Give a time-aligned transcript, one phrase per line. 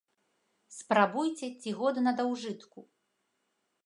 [0.77, 2.79] Спрабуйце, ці годна да ўжытку.